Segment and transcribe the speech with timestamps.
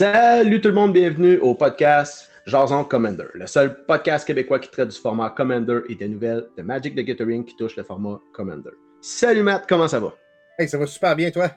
[0.00, 4.88] Salut tout le monde, bienvenue au podcast Jason Commander, le seul podcast québécois qui traite
[4.88, 8.70] du format Commander et des nouvelles de Magic the Gathering qui touche le format Commander.
[9.02, 10.14] Salut Matt, comment ça va?
[10.58, 11.50] Hey, ça va super bien, toi?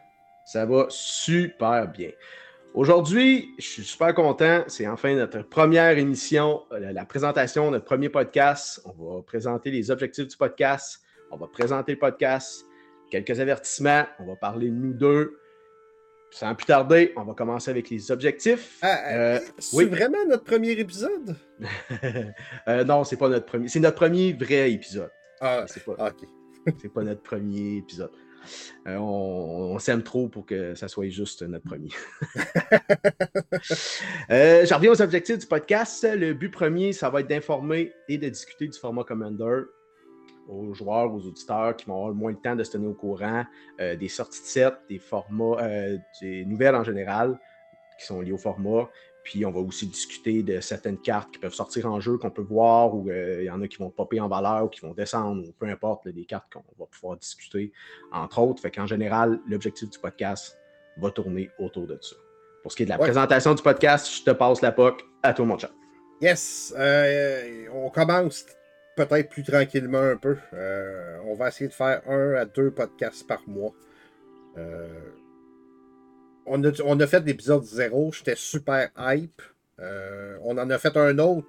[0.43, 2.09] Ça va super bien.
[2.73, 4.65] Aujourd'hui, je suis super content.
[4.67, 8.81] C'est enfin notre première émission, euh, la présentation de notre premier podcast.
[8.83, 10.99] On va présenter les objectifs du podcast.
[11.31, 12.65] On va présenter le podcast.
[13.09, 14.03] Quelques avertissements.
[14.19, 15.37] On va parler de nous deux.
[16.33, 18.79] Sans plus tarder, on va commencer avec les objectifs.
[18.81, 21.35] Ah, euh, c'est vraiment notre premier épisode?
[22.67, 23.67] euh, non, c'est pas notre premier.
[23.67, 25.11] C'est notre premier vrai épisode.
[25.39, 26.11] Ah, c'est pas,
[26.81, 28.09] c'est pas notre premier épisode.
[28.87, 31.89] Euh, on, s'aime trop pour que ça soit juste notre premier.
[34.31, 36.03] euh, J'en reviens aux objectifs du podcast.
[36.03, 39.61] Le but premier, ça va être d'informer et de discuter du format Commander
[40.47, 42.93] aux joueurs, aux auditeurs qui vont avoir le moins de temps de se tenir au
[42.93, 43.45] courant
[43.79, 47.39] euh, des sorties de set, des formats, euh, des nouvelles en général
[47.99, 48.89] qui sont liées au format.
[49.23, 52.41] Puis on va aussi discuter de certaines cartes qui peuvent sortir en jeu, qu'on peut
[52.41, 54.93] voir, ou euh, il y en a qui vont popper en valeur, ou qui vont
[54.93, 57.71] descendre, ou peu importe, des cartes qu'on va pouvoir discuter,
[58.11, 58.61] entre autres.
[58.61, 60.57] Fait qu'en général, l'objectif du podcast
[60.97, 62.15] va tourner autour de ça.
[62.61, 65.33] Pour ce qui est de la présentation du podcast, je te passe la POC à
[65.33, 65.71] tout mon chat.
[66.21, 66.73] Yes,
[67.73, 68.45] on commence
[68.95, 70.37] peut-être plus tranquillement un peu.
[70.53, 73.73] Euh, on va essayer de faire un à deux podcasts par mois.
[74.57, 74.87] Euh,
[76.45, 79.41] on, a, on, a, fait l'épisode zéro, j'étais super hype.
[79.79, 81.47] Euh, on en a fait un autre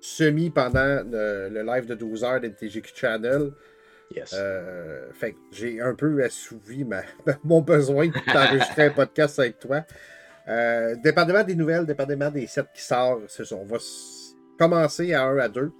[0.00, 3.52] semi pendant le, live de 12 heures d'NTGQ Channel.
[4.14, 4.36] Yes.
[5.14, 6.86] fait que j'ai un peu assouvi
[7.42, 9.84] mon besoin d'enregistrer un podcast avec toi.
[11.02, 13.78] dépendamment des nouvelles, dépendamment des sets qui sortent, on va
[14.58, 15.72] commencer à un à deux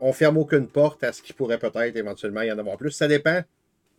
[0.00, 2.90] on ferme aucune porte à ce qui pourrait peut-être éventuellement y en avoir plus.
[2.90, 3.42] Ça dépend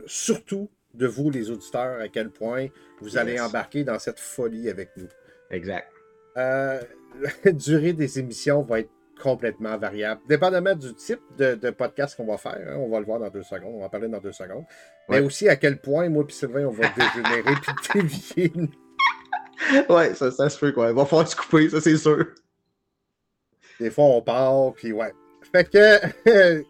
[0.06, 2.68] surtout de vous, les auditeurs, à quel point
[3.00, 5.08] vous allez embarquer dans cette folie avec nous.
[5.50, 5.92] Exact.
[6.38, 6.82] Euh,
[7.46, 8.90] la durée des émissions va être
[9.22, 12.58] complètement variable, dépendamment du type de, podcast qu'on va faire.
[12.68, 12.78] Hein.
[12.78, 14.66] on va le voir dans deux secondes, on va en parler dans deux secondes.
[15.10, 18.54] Mais aussi à quel point, moi et Sylvain, on va dégénérer puis dévier.
[19.90, 20.90] ouais, ça, ça se fait quoi.
[20.90, 22.26] Il va falloir se couper, ça c'est sûr.
[23.80, 25.12] Des fois, on part, puis ouais.
[25.52, 26.64] Fait que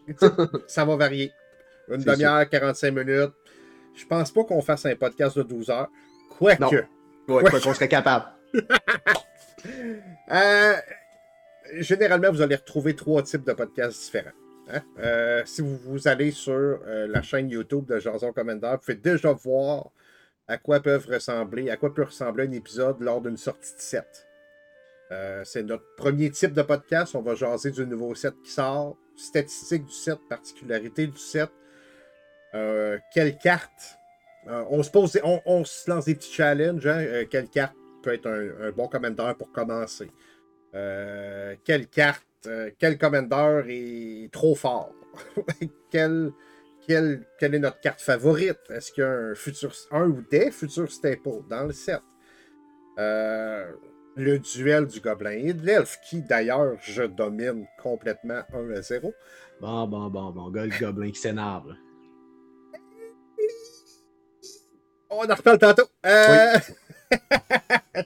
[0.68, 1.32] ça va varier.
[1.90, 3.34] Une demi-heure, 45 minutes.
[3.94, 5.90] Je pense pas qu'on fasse un podcast de 12 heures.
[6.38, 6.76] Quoique.
[7.28, 8.26] Ouais, quoi qu'on serait capable.
[10.32, 10.74] Euh,
[11.74, 14.32] généralement, vous allez retrouver trois types de podcasts différents.
[14.74, 14.82] Hein.
[14.98, 18.96] Euh, si vous, vous, allez sur euh, la chaîne YouTube de Jason Commander, vous pouvez
[18.96, 19.92] déjà voir
[20.48, 24.26] à quoi peuvent ressembler, à quoi peut ressembler un épisode lors d'une sortie de set.
[25.12, 27.16] Euh, c'est notre premier type de podcast.
[27.16, 31.50] On va jaser du nouveau set qui sort, statistiques du set, particularités du set,
[32.54, 33.98] euh, quelle carte?
[34.48, 36.88] Euh, on, se pose, on, se lance des petits challenges.
[36.88, 37.26] Hein?
[37.30, 40.10] quelle carte peut être un, bon commentaire pour commencer?
[40.74, 42.48] quelle carte,
[42.80, 44.96] quel commandeur est trop fort?
[45.92, 46.32] quelle,
[46.88, 48.60] est notre carte favorite?
[48.70, 52.02] Est-ce qu'il y a un, futur, un ou des futurs staples dans le set?
[54.16, 59.14] Le duel du gobelin et de l'elfe, qui d'ailleurs je domine complètement 1 à 0.
[59.60, 61.76] Bon, bon, bon, bon, le gobelin qui s'énerve.
[65.10, 65.88] On en reparle tantôt.
[66.06, 66.58] Euh...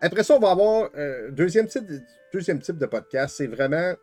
[0.00, 1.84] Après ça, on va avoir euh, deuxième, type,
[2.32, 3.36] deuxième type de podcast.
[3.38, 3.94] C'est vraiment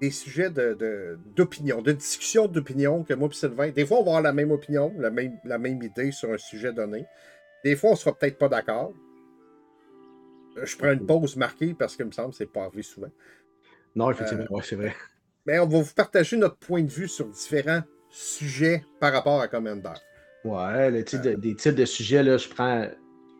[0.00, 3.70] des sujets d'opinion, de, de, discussion d'opinion que moi et Sylvain.
[3.70, 6.38] Des fois, on va avoir la même opinion, la même, la même idée sur un
[6.38, 7.06] sujet donné.
[7.64, 8.92] Des fois, on ne sera peut-être pas d'accord.
[10.62, 13.10] Je prends une pause marquée parce qu'il me semble que c'est pas arrivé souvent.
[13.94, 14.94] Non, effectivement, euh, c'est vrai.
[15.46, 19.48] Mais on va vous partager notre point de vue sur différents sujets par rapport à
[19.48, 19.94] Commander.
[20.44, 22.88] Ouais, le type des types de sujets, là, je prends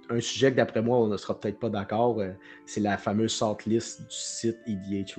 [0.08, 2.20] un sujet que d'après moi, on ne sera peut-être pas d'accord.
[2.20, 2.32] Euh,
[2.64, 5.19] c'est la fameuse sort list du site EDH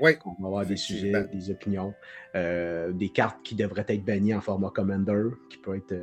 [0.00, 0.12] Oui.
[0.24, 1.94] On va avoir des sujets, des opinions,
[2.34, 5.94] euh, des cartes qui devraient être bannies en format Commander, qui peut être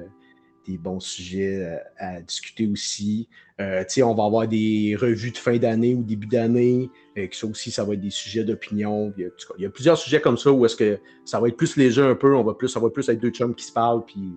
[0.65, 3.27] des bons sujets euh, à, discuter aussi.
[3.59, 7.71] Euh, on va avoir des revues de fin d'année ou début d'année, euh, ça aussi,
[7.71, 9.13] ça va être des sujets d'opinion.
[9.17, 12.01] Il, y a plusieurs sujets comme ça où est-ce que ça va être plus léger
[12.01, 14.33] un peu, on va plus, ça va plus être deux chums qui se parlent, puis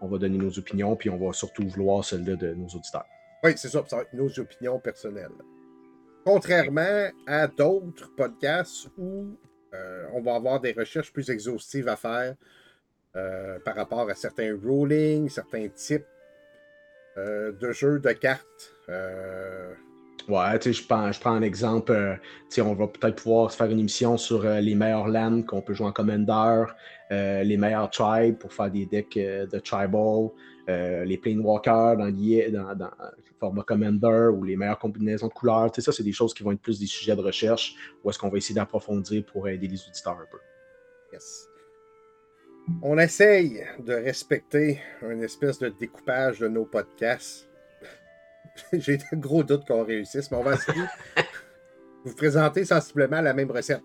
[0.00, 3.06] on va donner nos opinions, puis on va surtout vouloir celles-là de nos auditeurs.
[3.44, 5.32] Oui, c'est ça, ça va être nos opinions personnelles.
[6.24, 9.36] Contrairement à d'autres podcasts où
[10.14, 12.36] on va avoir des recherches plus exhaustives à faire,
[13.14, 16.06] euh, par rapport à certains rulings, certains types
[17.18, 18.72] euh, de jeux de cartes.
[18.88, 19.74] Euh.
[20.28, 21.92] Ouais, tu sais, je prends, je prends un exemple.
[22.48, 25.74] tu sais, on va peut-être pouvoir faire une émission sur les meilleurs lands qu'on peut
[25.74, 26.64] jouer en Commander,
[27.10, 30.30] les meilleurs tribes pour faire des decks de tribal.
[30.68, 35.70] les Planewalkers dans, dans, dans, le format Commander ou les meilleures combinaisons de couleurs.
[35.76, 38.28] ça, c'est des choses qui vont être plus des sujets de recherche ou est-ce qu'on
[38.28, 40.38] va essayer d'approfondir pour aider les auditeurs un peu.
[41.12, 41.51] Yes.
[42.82, 47.48] On essaye de respecter une espèce de découpage de nos podcasts.
[48.72, 51.22] J'ai de gros doutes qu'on réussisse, mais on va essayer de
[52.04, 53.82] vous présenter sensiblement la même recette.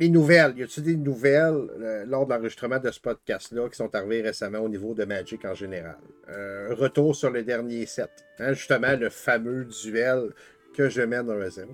[0.00, 3.92] Les nouvelles, y a-t-il des nouvelles euh, lors de l'enregistrement de ce podcast-là qui sont
[3.96, 5.98] arrivées récemment au niveau de Magic en général?
[6.28, 8.10] Euh, retour sur le dernier set.
[8.38, 10.34] Hein, justement, le fameux duel
[10.74, 11.70] que je mène 1 à 0.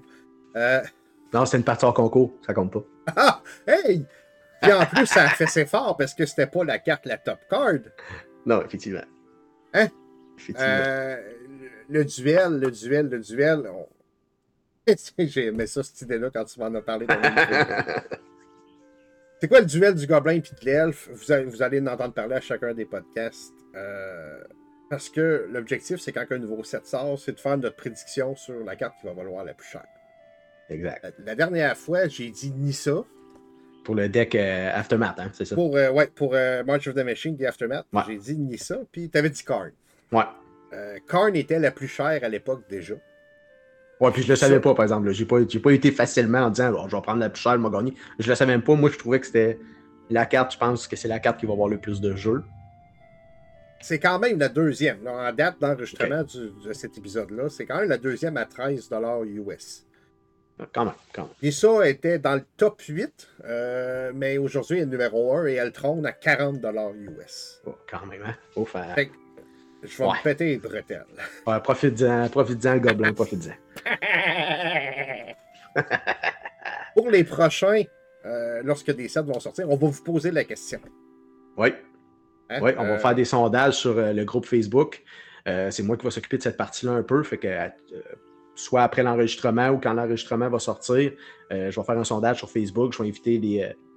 [0.57, 0.81] Euh,
[1.35, 2.85] non, c'est une partie hors concours, ça compte pas.
[3.15, 3.43] Ah!
[3.67, 4.07] Hey!
[4.67, 7.19] Et en plus, ça a fait ses fort parce que c'était pas la carte la
[7.19, 7.81] top card.
[8.47, 9.05] Non, effectivement.
[9.73, 9.89] Hein?
[10.39, 11.17] Effectivement.
[11.89, 13.63] le, duel, le duel, le duel.
[15.19, 17.07] J'ai aimé ça, cette idée-là, quand tu m'en as parlé.
[19.41, 21.09] C'est quoi le duel du gobelin et de l'elfe?
[21.13, 23.53] Vous, vous, allez en entendre parler à chacun des podcasts.
[23.75, 24.43] Euh,
[24.89, 28.65] parce que l'objectif, c'est quand un nouveau set sort, c'est de faire notre prédiction sur
[28.65, 29.85] la carte qui va valoir la plus chère.
[30.71, 31.15] Exact.
[31.19, 33.05] La, dernière fois, j'ai dit Nissa.
[33.85, 35.55] Pour le deck euh, Aftermath, hein, c'est ça?
[35.55, 36.35] Pour, euh, ouais, pour
[36.67, 37.87] March of the Machine, the Aftermath.
[38.07, 39.71] J'ai dit Nissa, puis tu avais dit Karn.
[40.11, 40.25] Ouais.
[41.09, 42.95] Karn était la plus chère à l'époque déjà.
[44.01, 45.11] Ouais, puis je le savais pas, par exemple.
[45.13, 47.95] J'ai pas, pas été facilement en disant je vais prendre la plus chère, m'a gagné.
[48.19, 48.75] Je le savais même pas.
[48.75, 49.59] Moi, je trouvais que c'était
[50.11, 52.43] la carte, je pense que c'est la carte qui va avoir le plus de jeux.
[53.81, 55.07] C'est quand même la deuxième.
[55.07, 58.91] en date d'enregistrement de cet épisode-là, c'est quand même la deuxième à 13
[59.25, 59.85] US.
[60.73, 61.33] Quand même, quand même.
[61.43, 65.55] Et ça était dans le top 8, euh, mais aujourd'hui, elle est numéro 1 et
[65.55, 66.65] elle trône à 40
[66.95, 67.61] US.
[67.67, 68.35] Oh, quand même, hein?
[68.53, 68.95] Faut faire.
[69.83, 71.05] Je vais me péter les bretelles.
[71.47, 73.53] Ouais, profite-en, profite-en, le gobelin, profite-en.
[76.95, 77.83] Pour les prochains,
[78.25, 80.81] euh, lorsque des sets vont sortir, on va vous poser la question.
[81.57, 81.75] Oui.
[82.49, 82.61] Hein?
[82.63, 85.03] Oui, on va euh, faire des sondages sur le groupe Facebook.
[85.45, 87.25] c'est moi qui vais s'occuper de cette partie-là un peu.
[87.25, 87.49] Fait que
[88.55, 91.13] soit après l'enregistrement ou quand l'enregistrement va sortir,
[91.51, 92.93] je vais faire un sondage sur Facebook.
[92.93, 93.39] Je vais inviter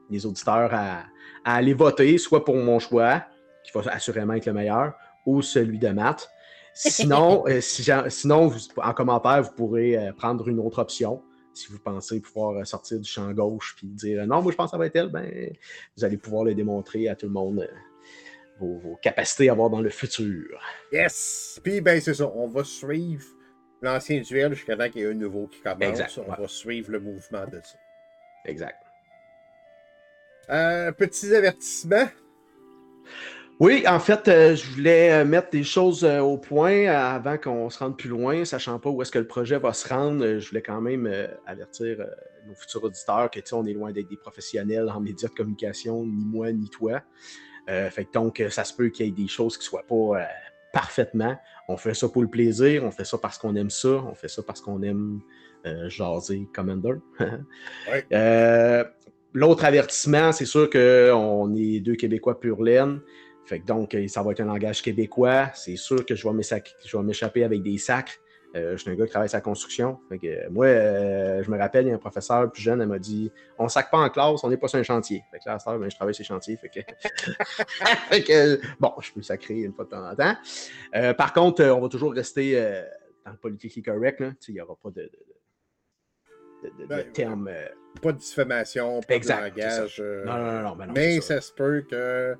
[0.09, 1.03] les, auditeurs à,
[1.43, 3.23] à, aller voter, soit pour mon choix,
[3.63, 4.93] qui va assurément être le meilleur,
[5.25, 6.29] ou celui de Matt.
[6.77, 11.23] Sinon, euh, sinon en commentaire, vous pourrez euh, prendre une autre option.
[11.53, 14.67] Si vous pensez pouvoir euh, sortir du champ gauche et dire non, moi je pense
[14.67, 15.51] que ça va être elle, ben,
[15.95, 17.67] vous allez pouvoir le démontrer à tout le monde
[18.59, 20.59] vos, capacités à avoir dans le futur.
[20.91, 21.59] Yes!
[21.63, 23.25] Puis ben c'est ça, on va suivre
[23.81, 25.81] l'ancien duel jusqu'à temps qu'il y ait un nouveau qui commence.
[25.81, 27.77] Exact, on va suivre le mouvement de ça.
[28.45, 28.81] Exact.
[30.97, 32.07] petits avertissements.
[33.59, 37.71] Oui, en fait, euh, je voulais euh, mettre des choses euh, au point avant qu'on
[37.71, 40.37] se rende plus loin, sachant pas où est-ce que le projet va se rendre.
[40.37, 41.11] je voulais quand même
[41.47, 42.05] avertir
[42.45, 46.23] nos futurs auditeurs que on est loin d'être des professionnels en médias de communication, ni
[46.23, 47.01] moi, ni toi.
[47.67, 50.27] fait donc, ça se peut qu'il y ait des choses qui soient pas
[50.71, 51.35] parfaitement.
[51.67, 54.29] On fait ça pour le plaisir, on fait ça parce qu'on aime ça, on fait
[54.29, 55.21] ça parce qu'on aime
[55.89, 56.95] jaser Commander.
[59.33, 63.01] L'autre avertissement, c'est sûr qu'on est deux Québécois pur laine.
[63.47, 65.51] Fait que donc, euh, ça va être un langage québécois.
[65.53, 68.19] C'est sûr que je vais m'échapper avec des sacs.
[68.57, 69.99] Euh, je suis un gars qui travaille sur la construction.
[70.09, 72.87] Fait que, euh, moi, je me rappelle, il y a un professeur plus jeune, elle
[72.87, 75.23] m'a dit On sac pas en classe, on n'est pas sur un chantier.
[75.31, 76.57] Fait que là, à ben, je travaille sur les chantiers.
[76.57, 76.79] Fait que...
[78.09, 81.13] fait que, bon, je peux sacrer une fois de temps en temps.
[81.15, 82.53] par contre, on va toujours rester
[83.25, 84.23] dans le politically correct.
[84.47, 85.11] Il n'y aura pas de,
[86.63, 87.51] de, ben, termes.
[88.01, 90.01] Pas de diffamation, pas de langage.
[90.25, 92.35] Non, non, non, non, mais ça se peut que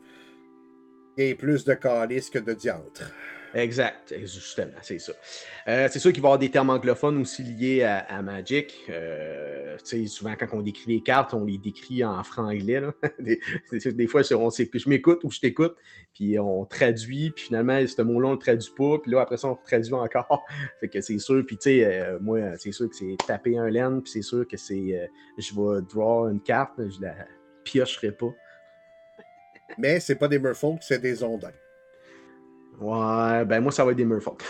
[1.17, 3.11] et plus de calice que de diantre.
[3.57, 5.13] Exact, justement, c'est ça.
[5.67, 8.85] Euh, c'est sûr qu'il va y avoir des termes anglophones aussi liés à, Magic.
[8.87, 12.83] Euh, souvent, quand on décrit les cartes, on les décrit en franglais.
[13.19, 15.75] des, fois, on je m'écoute ou je t'écoute,
[16.13, 19.47] puis on traduit, puis finalement, ce mot-là, on le traduit pas, puis là, après ça,
[19.47, 20.45] on traduit encore.
[20.79, 23.71] fait que c'est sûr, puis tu sais, euh, moi, c'est sûr que c'est taper un
[23.71, 25.09] laine, puis c'est sûr que c'est,
[25.39, 27.15] je vais draw une carte, je la
[27.63, 28.35] piocherai pas.
[29.79, 31.49] Mais c'est pas des Merfolk, c'est des Ondins.
[32.79, 34.43] Ouais, ben moi, ça va être des Merfolk.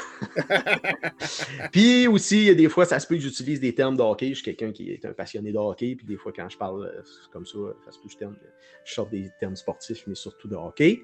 [1.71, 4.01] puis aussi, il y a des fois, ça se peut que j'utilise des termes de
[4.01, 4.29] hockey.
[4.29, 5.95] Je suis quelqu'un qui est un passionné de hockey.
[5.95, 8.35] Puis des fois, quand je parle euh, comme ça, ça se peut que je, terme,
[8.83, 11.03] je sorte des termes sportifs, mais surtout de hockey.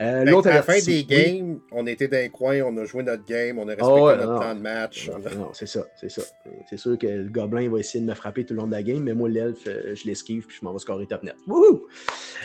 [0.00, 3.02] Euh, ben, à la fin des games, on était dans les coins, on a joué
[3.02, 5.10] notre game, on a respecté oh, notre temps de match.
[5.10, 6.22] Non, c'est ça, c'est ça.
[6.70, 8.84] C'est sûr que le gobelin va essayer de me frapper tout le long de la
[8.84, 11.34] game, mais moi, l'elfe, euh, je l'esquive puis je m'en vais scorer top net.
[11.48, 11.88] Wouhou!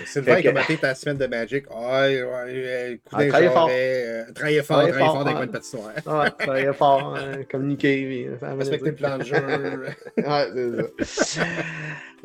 [0.06, 1.66] Sylvain, comment t'es ta semaine de Magic?
[1.70, 3.70] Ah, ouais, ouais, ah, fort.
[4.08, 5.92] Euh, travailler fort, travailler fort, dans les coins de patinoire.
[6.06, 8.30] Ouais, travailler fort, hein, communiquer.
[8.42, 9.36] Respecter le plan de jeu.
[10.18, 11.42] ouais, c'est ça.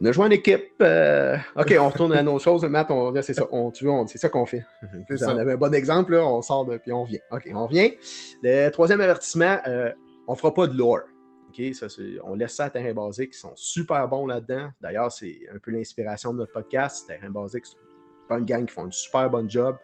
[0.01, 0.73] On a joué en équipe.
[0.81, 2.65] Euh, OK, on retourne à nos choses.
[2.65, 3.12] Matt, on...
[3.23, 3.47] c'est ça.
[3.53, 3.71] On...
[3.71, 4.65] Tu vois, c'est ça qu'on fait.
[5.21, 6.79] On avait un bon exemple, là, on sort de...
[6.79, 7.21] puis on vient.
[7.31, 7.91] OK, on vient.
[8.43, 9.91] Le troisième avertissement, euh,
[10.27, 11.03] on ne fera pas de lore.
[11.51, 11.87] OK, ça,
[12.25, 13.35] on laisse ça à Terrain Basique.
[13.35, 14.71] Ils sont super bons là-dedans.
[14.81, 17.07] D'ailleurs, c'est un peu l'inspiration de notre podcast.
[17.07, 17.77] Terrain Basique, c'est
[18.35, 19.77] une gang qui font un super bon job.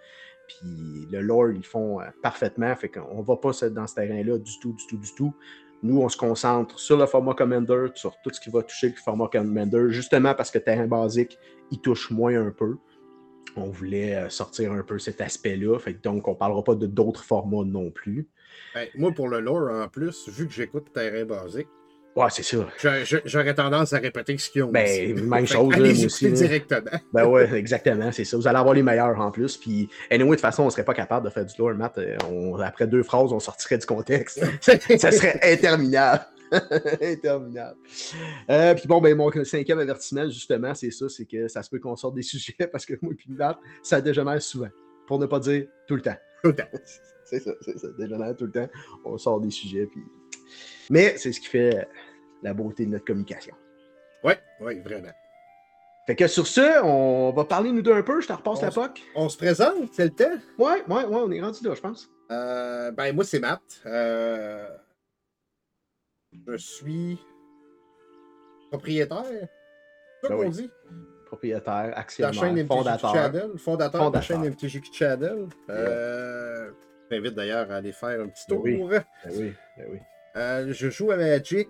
[0.49, 2.75] Puis le lore, ils font euh, parfaitement.
[2.75, 5.35] Fait qu'on va pas dans ce terrain-là du tout, du tout, du tout.
[5.83, 8.97] Nous, on se concentre sur le format Commander, sur tout ce qui va toucher le
[8.97, 11.39] format Commander, justement parce que terrain basique,
[11.71, 12.77] il touche moins un peu.
[13.57, 15.79] On voulait euh, sortir un peu cet aspect-là.
[16.03, 18.29] Donc, on parlera pas de d'autres formats non plus.
[18.75, 21.69] Ben, moi, pour le lore, en plus, vu que j'écoute terrain basique,
[22.19, 22.67] Ouais, c'est ça.
[23.25, 24.73] J'aurais tendance à répéter ce qu'ils ont.
[24.73, 26.33] Ben, même chose, là, moi aussi.
[26.33, 26.99] directement.
[27.13, 28.37] Ben ouais, exactement, c'est ça.
[28.37, 29.57] Vous allez avoir les meilleurs en plus.
[29.57, 31.97] Puis, anyway, de toute façon, on serait pas capable de faire du lore, Matt.
[31.99, 32.17] Euh,
[32.61, 34.45] après deux phrases, on sortirait du contexte.
[34.61, 36.25] ça serait interminable.
[37.01, 37.77] interminable.
[38.51, 41.79] Euh, puis bon, ben, mon cinquième avertissement, justement, c'est ça, c'est que ça se peut
[41.79, 44.71] qu'on sorte des sujets parce que moi et Matt, ça dégénère souvent.
[45.07, 46.17] Pour ne pas dire tout le temps.
[46.43, 46.69] Tout le temps.
[47.27, 47.87] c'est ça, c'est ça.
[47.97, 48.69] Dégénère tout le temps.
[49.05, 50.03] On sort des sujets, puis
[50.91, 51.87] mais c'est ce qui fait
[52.43, 53.55] la beauté de notre communication.
[54.25, 55.13] Oui, oui, vraiment.
[56.07, 58.21] Fait que sur ce, on va parler nous deux un peu.
[58.23, 59.03] Je te repasse la POC.
[59.15, 60.25] On se présente, c'est le temps?
[60.59, 62.09] Oui, oui, oui, on est rendu là, je pense.
[62.31, 63.61] Euh, ben, moi, c'est Matt.
[63.85, 64.67] Euh,
[66.47, 67.19] je suis
[68.71, 69.25] propriétaire.
[70.23, 70.71] C'est ça ben qu'on dit?
[71.27, 73.13] Propriétaire, actionnaire, la chaîne fondateur.
[73.13, 75.47] Channel, fondateur, fondateur, de la chaîne MTGQ Channel.
[75.69, 76.71] Euh,
[77.05, 78.65] je t'invite d'ailleurs à aller faire un petit ben tour.
[78.65, 80.73] oui, ben oui, ben oui.
[80.73, 81.69] Je joue à Magic.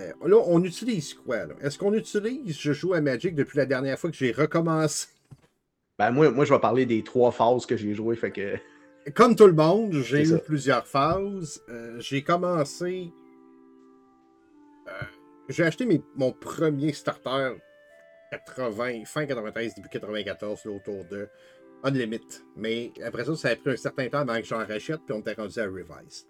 [0.00, 1.38] Euh, là, on utilise quoi?
[1.60, 5.08] Est-ce qu'on utilise Je joue à Magic depuis la dernière fois que j'ai recommencé?
[5.98, 8.16] Ben, moi, moi, je vais parler des trois phases que j'ai jouées.
[8.16, 8.56] Fait que...
[9.14, 11.62] Comme tout le monde, j'ai eu plusieurs phases.
[11.68, 13.10] Euh, j'ai commencé.
[15.48, 17.54] j'ai acheté mon premier starter
[18.30, 21.28] 80, fin 93, début 94, autour de
[21.82, 22.44] Unlimit.
[22.56, 25.20] Mais après ça, ça a pris un certain temps avant que j'en rachète, puis on
[25.20, 26.26] était rendu à Revise.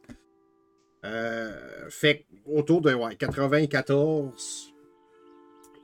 [1.04, 4.74] Euh, fait autour de 94,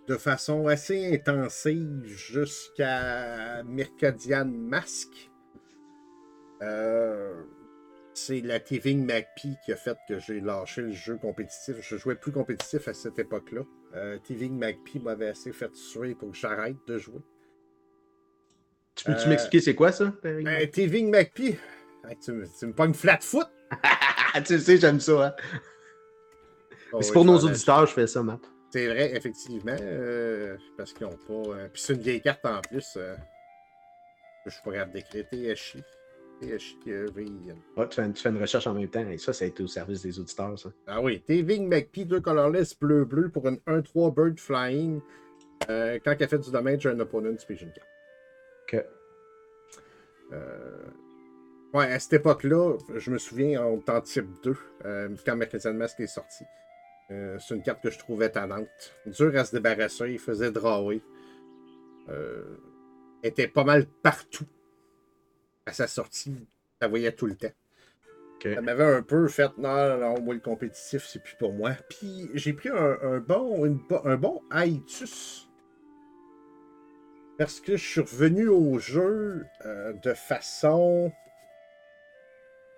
[0.08, 5.08] de façon assez intensive jusqu'à Mercadian Mask.
[6.62, 7.42] Euh,
[8.14, 11.76] c'est la Tiving MacPie qui a fait que j'ai lâché le jeu compétitif.
[11.80, 13.62] Je jouais plus compétitif à cette époque-là.
[13.94, 17.20] Euh, Tiving MacPie m'avait assez fait tuer pour que j'arrête de jouer.
[18.94, 20.14] Tu peux-tu m'expliquer c'est quoi ça?
[20.24, 21.56] Euh, Tiving MacPie,
[22.24, 23.46] tu, tu me pognes flat foot.
[24.42, 25.26] tu sais, j'aime ça.
[25.26, 25.34] Hein?
[26.92, 28.40] Oh c'est pour nos auditeurs, je fais ça, Matt.
[28.70, 29.76] C'est vrai, effectivement.
[29.80, 31.50] Euh, parce qu'ils n'ont pas.
[31.50, 32.94] Euh, puis c'est une vieille carte en plus.
[32.96, 33.14] Euh,
[34.46, 35.82] je capable d'écrire THI.
[36.40, 39.08] THI, ouais, tu, fais, tu fais une recherche en même temps.
[39.08, 40.68] Et ça, ça a été au service des auditeurs, ça.
[40.86, 41.22] Ah oui.
[41.26, 45.00] Tving McPee, deux colorless bleu-bleu pour une 1-3 bird flying.
[45.66, 47.80] quand elle fait du dommage à un opponent, une carte.
[48.64, 48.84] Ok.
[50.32, 50.86] Euh,
[51.76, 54.56] Ouais, à cette époque-là, je me souviens en temps type 2,
[54.86, 56.42] euh, quand Mercadian Mask est sorti.
[57.10, 58.94] Euh, c'est une carte que je trouvais tannante.
[59.04, 61.02] Dure à se débarrasser, il faisait drawer.
[62.08, 62.56] Euh,
[63.22, 64.46] était pas mal partout
[65.66, 66.48] à sa sortie.
[66.80, 67.52] Ça voyait tout le temps.
[68.42, 71.72] Ça m'avait un peu fait, non, non, moi le compétitif, c'est plus pour moi.
[71.90, 75.50] Puis j'ai pris un, bon, un bon Haïtus.
[77.36, 81.12] Parce que je suis revenu au jeu euh, de façon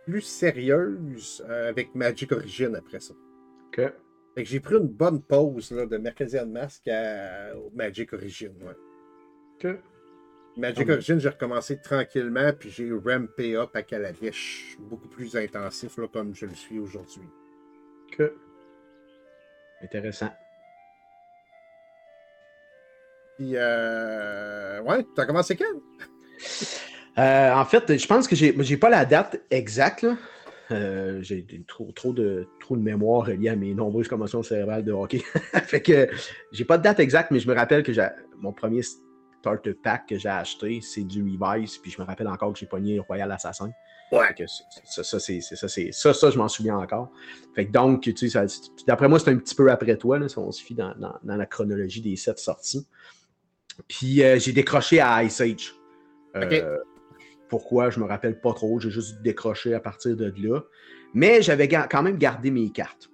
[0.09, 3.13] plus sérieuse euh, avec Magic Origin après ça.
[3.67, 3.77] OK.
[4.35, 8.55] Fait que j'ai pris une bonne pause là, de Mercadian Mask à Magic Origin.
[8.63, 8.75] Ouais.
[9.73, 9.79] OK.
[10.57, 16.09] Magic Origin, j'ai recommencé tranquillement, puis j'ai rampé up à Kaladesh, beaucoup plus intensif là,
[16.09, 17.29] comme je le suis aujourd'hui.
[18.07, 18.23] OK.
[19.83, 20.31] Intéressant.
[23.37, 24.81] Puis, euh...
[24.83, 25.83] ouais, t'as commencé quand?
[27.19, 30.07] Euh, en fait, je pense que j'ai, j'ai pas la date exacte.
[30.71, 34.93] Euh, j'ai trop, trop, de, trop de mémoire reliée à mes nombreuses commotions cérébrales de
[34.93, 35.19] hockey.
[35.65, 36.09] fait que
[36.53, 37.93] j'ai pas de date exacte, mais je me rappelle que
[38.37, 38.83] mon premier
[39.41, 42.67] starter pack que j'ai acheté, c'est du Revise, puis je me rappelle encore que j'ai
[42.67, 43.71] pogné Royal Assassin.
[44.13, 44.35] Ouais.
[44.85, 47.11] ça, ça, c'est, ça, c'est, ça, ça, je m'en souviens encore.
[47.55, 48.47] Fait que donc, tu sais,
[48.87, 51.37] d'après moi, c'est un petit peu après toi, là, si on se fie dans, dans,
[51.37, 52.87] la chronologie des sept sorties.
[53.87, 55.75] Puis euh, j'ai décroché à Ice Age.
[57.49, 58.79] Pourquoi, je me rappelle pas trop.
[58.79, 60.61] J'ai juste décroché à partir de là.
[61.15, 63.11] Mais j'avais quand même gardé mes cartes.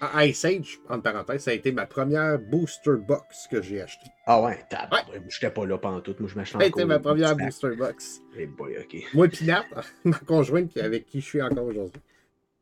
[0.00, 4.06] Ah, Ice Age, en parenthèse, ça a été ma première booster box que j'ai acheté.
[4.26, 5.04] Ah ouais, tabac.
[5.12, 5.20] Ouais.
[5.28, 6.14] J'étais pas là pendant tout.
[6.20, 8.20] Moi, je m'achetais Ça a été ma première booster box.
[8.36, 8.96] Hey boy, ok.
[9.14, 9.64] Moi et Nat,
[10.04, 12.00] ma conjointe avec qui je suis encore aujourd'hui.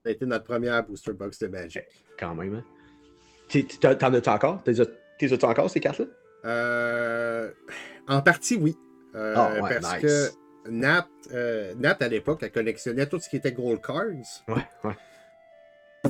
[0.03, 1.85] Ça a été notre première booster box de Magic.
[2.19, 3.63] Quand même, hein.
[3.81, 4.63] T'en as-tu encore?
[4.65, 6.07] T'es as-tu encore ces cartes-là?
[6.47, 7.51] Euh,
[8.09, 8.77] en partie, oui.
[9.15, 10.03] Euh, oh, ouais, parce nice.
[10.03, 14.45] que Nat, euh, Nat, à l'époque, elle collectionnait tout ce qui était Gold Cards.
[14.49, 14.95] Ouais, ouais.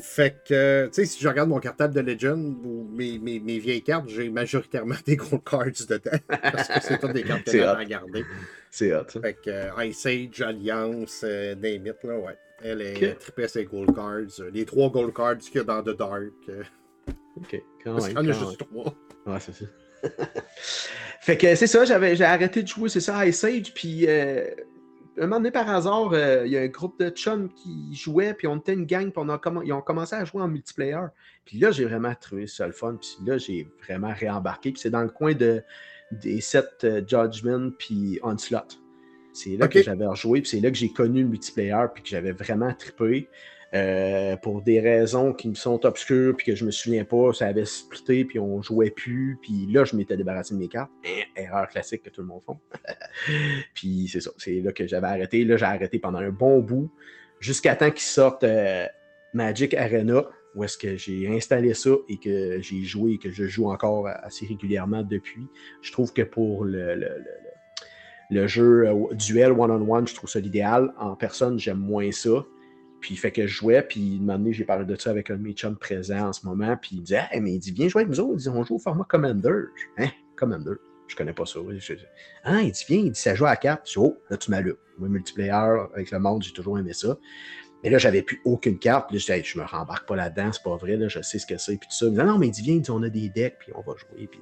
[0.01, 3.59] Fait que, tu sais, si je regarde mon cartable de Legend ou mes, mes, mes
[3.59, 6.19] vieilles cartes, j'ai majoritairement des Gold Cards dedans.
[6.29, 8.25] parce que c'est toutes des cartes qu'elle à garder.
[8.71, 9.05] C'est hot.
[9.09, 12.37] Fait que euh, Ice Age, Alliance, euh, Name It, là, ouais.
[12.63, 13.15] Elle est okay.
[13.15, 14.41] trippée ses Gold Cards.
[14.41, 16.33] Euh, les trois Gold Cards qu'il y a dans The Dark.
[17.37, 18.95] Ok, quand parce qu'il y en a juste trois.
[19.27, 19.65] Ouais, c'est ça.
[21.27, 24.45] fait que c'est ça, j'avais j'ai arrêté de jouer, c'est ça, Ice Age, puis euh,
[25.19, 28.33] un moment donné, par hasard, euh, il y a un groupe de chums qui jouait,
[28.33, 30.47] puis on était une gang, puis on a comm ils ont commencé à jouer en
[30.47, 31.07] multiplayer.
[31.45, 34.91] Puis là, j'ai vraiment trouvé ça le fun, puis là, j'ai vraiment réembarqué, puis c'est
[34.91, 35.65] dans le coin de,
[36.13, 38.79] des sets euh, Judgment, puis Onslaught.
[39.33, 39.81] C'est là okay.
[39.81, 42.73] que j'avais rejoué, puis c'est là que j'ai connu le multiplayer, puis que j'avais vraiment
[42.73, 43.29] trippé.
[43.75, 47.47] Euh, pour des raisons qui me sont obscures puis que je me souviens pas, ça
[47.47, 50.91] avait splitté puis on jouait plus puis là je m'étais débarrassé de mes cartes.
[51.35, 52.97] Erreur classique que tout le monde fait.
[53.75, 55.45] puis c'est ça, c'est là que j'avais arrêté.
[55.45, 56.93] Là j'ai arrêté pendant un bon bout
[57.41, 58.87] jusqu'à temps qu'ils sortent euh,
[59.35, 63.45] Magic Arena où est-ce que j'ai installé ça et que j'ai joué et que je
[63.45, 65.47] joue encore assez régulièrement depuis.
[65.83, 67.11] Je trouve que pour le,
[68.47, 70.95] jeu euh, duel one-on-one, -on -one, je trouve ça l'idéal.
[70.99, 72.47] En personne, j'aime moins ça.
[73.07, 75.43] Puis fait que je jouais, puis moment donné, j'ai parlé de ça avec un de
[75.43, 78.03] mes chums présents en ce moment, puis il disait hey, mais il dit Viens jouer
[78.03, 79.67] avec nous autres, il dit, on joue au format Commander.
[79.97, 80.73] Hein, Commander?
[81.07, 81.61] Je connais pas ça.
[81.79, 81.95] Je,
[82.43, 83.83] ah, il dit Viens, il dit ça joue à 4.
[83.87, 84.75] Je dis Oh, là tu m'allumes.
[84.99, 87.17] Moi, multiplayer avec le monde, j'ai toujours aimé ça.
[87.85, 89.09] Mais là, j'avais plus aucune carte.
[89.09, 91.39] Puis je disais, hey, je me rembarque pas là-dedans, c'est pas vrai, là, je sais
[91.39, 91.77] ce que c'est.
[91.77, 92.07] Puis tout ça.
[92.07, 93.71] Il me dit, non, mais il dit, viens, il dit, on a des decks, puis
[93.77, 94.27] on va jouer.
[94.27, 94.41] Puis...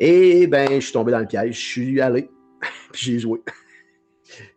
[0.00, 1.54] Et ben, je suis tombé dans le piège.
[1.54, 2.28] Je suis allé,
[2.92, 3.38] puis j'ai joué.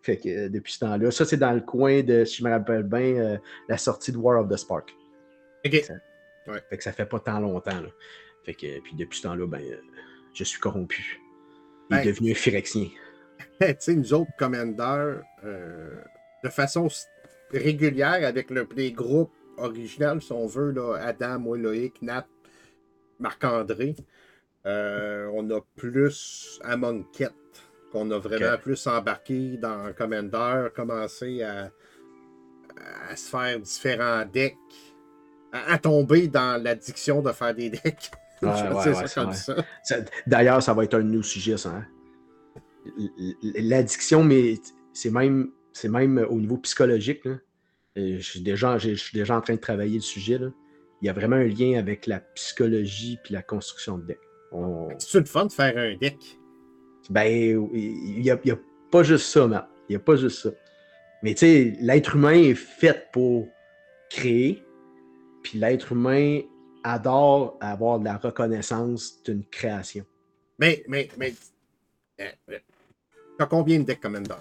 [0.02, 2.50] Fait que euh, depuis ce temps-là, ça c'est dans le coin de, si je me
[2.50, 3.38] rappelle bien, euh,
[3.68, 4.94] la sortie de War of the Spark.
[5.66, 5.76] OK.
[5.84, 5.94] Ça,
[6.48, 6.62] ouais.
[6.70, 7.82] Fait que ça fait pas tant longtemps.
[7.82, 7.90] Là.
[8.44, 9.82] Fait que, puis depuis ce temps-là, ben, euh,
[10.34, 11.20] je suis corrompu.
[11.90, 12.90] Il est ben, devenu un phyrexien.
[13.62, 16.88] tu sais, nous autres, commandeurs, de façon
[17.52, 22.28] régulière avec le playgroup original, si on veut, là, Adam, moi, Loïc, Nat,
[23.20, 23.96] Marc-André,
[24.66, 27.32] on a plus Among Ket
[27.92, 28.62] qu'on a vraiment okay.
[28.62, 31.72] plus embarqué dans Commander, commencé à,
[33.10, 34.56] à, se faire différents decks,
[35.52, 38.12] à, à tomber dans l'addiction de faire des decks.
[38.42, 39.56] Ouais, ouais, ouais, ça comme ça.
[39.84, 39.98] ça.
[40.26, 41.70] D'ailleurs, ça va être un de nos sujets, ça.
[41.70, 41.86] Hein?
[43.42, 44.56] L'addiction, mais
[44.94, 47.26] c'est même, c'est même au niveau psychologique.
[47.26, 47.36] Là.
[47.96, 50.38] Je, suis déjà, je suis déjà en train de travailler le sujet.
[50.38, 50.50] Là.
[51.02, 54.20] Il y a vraiment un lien avec la psychologie et la construction de deck.
[54.52, 54.90] On...
[55.00, 56.40] C'est le fun de faire un deck?
[57.10, 58.58] Ben, il n'y a, a,
[58.92, 59.68] pas juste ça, Matt.
[59.90, 60.50] Il n'y a pas juste ça.
[61.24, 63.48] Mais tu sais, l'être humain est fait pour
[64.10, 64.64] créer,
[65.44, 66.42] puis l'être humain
[66.84, 70.06] adore avoir de la reconnaissance d'une création.
[70.60, 71.34] Mais, mais, mais,
[72.22, 72.58] euh,
[73.38, 74.36] t'as combien de decks Commander?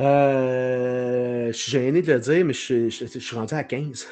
[0.00, 4.06] Euh, je suis gêné de le dire, mais je, je, je suis rendu à 15.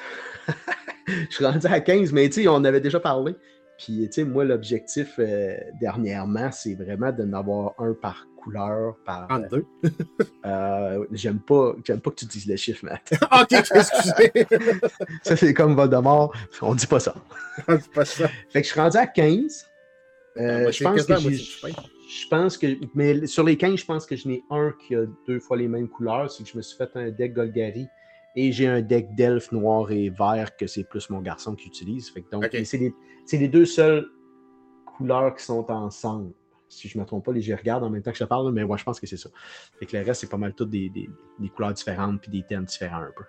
[1.06, 3.34] je suis rendu à 15, mais tu sais, on avait déjà parlé.
[3.78, 8.96] Puis, tu sais, moi, l'objectif euh, dernièrement, c'est vraiment de n'avoir un par couleur.
[9.04, 9.66] Par, en deux.
[10.46, 13.12] euh, j'aime pas, j'aime pas que tu dises le chiffre, Matt.
[13.22, 14.46] ok, excusez.
[15.22, 16.34] ça, c'est comme Voldemort.
[16.62, 17.14] On dit pas ça.
[17.68, 18.28] On dit pas ça.
[18.50, 19.66] Fait que je suis rendu à 15.
[20.38, 21.14] Euh, moi, je pense que.
[22.08, 22.66] Je pense que.
[22.94, 25.68] Mais sur les 15, je pense que je n'ai un qui a deux fois les
[25.68, 26.30] mêmes couleurs.
[26.30, 27.88] C'est que je me suis fait un deck Golgari.
[28.38, 32.10] Et j'ai un deck d'elfe noir et vert que c'est plus mon garçon qui utilise.
[32.10, 32.66] Fait que donc, okay.
[32.66, 32.92] c'est
[33.32, 34.08] les, les, deux seules
[34.84, 36.32] couleurs qui sont ensemble.
[36.68, 38.28] Si je ne me trompe pas, les je regarde en même temps que je te
[38.28, 39.30] parle, mais ouais, je pense que c'est ça.
[39.78, 41.08] Fait que le reste, c'est pas mal toutes des, des,
[41.38, 43.24] des, couleurs différentes puis des thèmes différents un peu.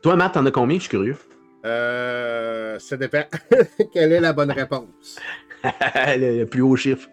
[0.00, 0.76] Toi, Matt, t'en as combien?
[0.76, 1.16] Je suis curieux.
[1.64, 3.24] Euh, ça dépend.
[3.92, 5.18] Quelle est la bonne réponse?
[5.64, 7.08] le, le, plus haut chiffre.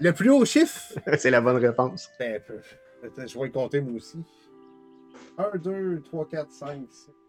[0.00, 0.92] Le plus haut chiffre?
[1.18, 2.08] c'est la bonne réponse.
[2.18, 2.40] Ben,
[3.26, 4.18] je vais y compter moi aussi.
[5.38, 7.23] 1, 2, 3, 4, 5, 6, 7, 8,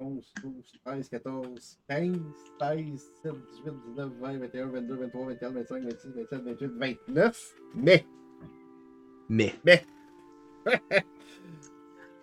[0.00, 2.16] 11, 12, 13, 14, 15,
[2.60, 2.84] 16,
[3.22, 3.32] 17,
[3.64, 6.66] 18, 19, 20, 21, 22, 23, 24, 25, 26, 27, 28,
[7.08, 7.54] 29.
[7.74, 8.06] Mais.
[9.28, 9.54] Mais.
[9.64, 9.84] Mais.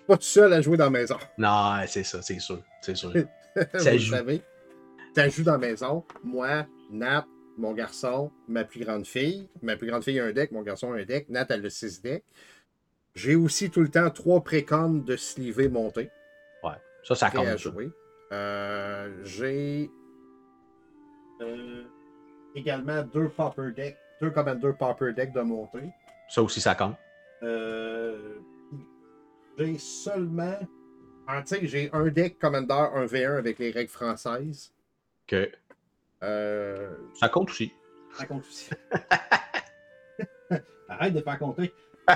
[0.08, 1.18] pas tout seul à jouer dans la maison.
[1.38, 2.62] Non, c'est ça, c'est sûr.
[2.82, 3.14] C'est sûr.
[3.74, 4.12] ça Vous joue.
[4.12, 4.42] savez,
[5.16, 6.04] ça joue dans la maison.
[6.24, 7.26] Moi, Nat,
[7.58, 9.50] mon garçon, ma plus grande fille.
[9.62, 11.30] Ma plus grande fille a un deck, mon garçon a un deck.
[11.30, 12.24] Nat a le 6 decks.
[13.16, 16.10] J'ai aussi tout le temps trois précones de sliver montés.
[17.08, 17.48] Ça, ça compte.
[18.34, 19.90] Euh, j'ai
[21.40, 21.84] euh,
[22.54, 25.90] également deux Popper Deck, deux Commander Popper Deck de montée.
[26.28, 26.98] Ça aussi, ça compte.
[27.44, 28.40] Euh,
[29.58, 30.60] j'ai seulement.
[31.28, 34.74] Ah, tu sais, j'ai un deck Commander 1v1 avec les règles françaises.
[35.32, 35.50] OK.
[36.24, 37.72] Euh, Ça compte aussi.
[38.18, 38.70] ça compte aussi.
[40.90, 41.74] Arrête de faire compter.
[42.10, 42.12] Et,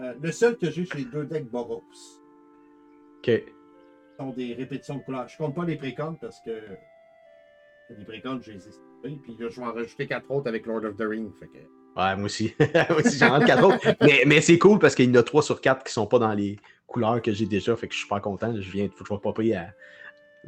[0.00, 1.84] euh, le seul que j'ai, c'est deux decks Boros.
[3.18, 3.55] OK.
[4.18, 5.28] Sont des répétitions de couleurs.
[5.28, 6.50] Je compte pas les précomptes parce que
[7.90, 8.60] les précomptes, j'ai les.
[9.22, 11.30] Puis là, je vais en rajouter quatre autres avec Lord of the Ring.
[11.38, 11.58] Fait que...
[11.58, 12.54] Ouais, moi aussi.
[12.90, 13.96] moi aussi, j'en rentre quatre autres.
[14.00, 16.18] Mais, mais c'est cool parce qu'il y en a trois sur quatre qui sont pas
[16.18, 17.76] dans les couleurs que j'ai déjà.
[17.76, 18.54] Fait que je suis super content.
[18.54, 19.72] Je viens, je vais popper à-